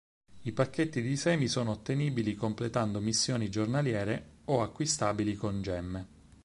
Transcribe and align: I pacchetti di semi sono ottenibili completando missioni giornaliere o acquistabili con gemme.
I 0.41 0.51
pacchetti 0.51 0.99
di 1.03 1.15
semi 1.15 1.47
sono 1.47 1.69
ottenibili 1.69 2.33
completando 2.33 2.99
missioni 2.99 3.51
giornaliere 3.51 4.37
o 4.45 4.63
acquistabili 4.63 5.35
con 5.35 5.61
gemme. 5.61 6.07